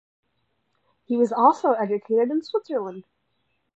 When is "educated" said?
1.73-2.31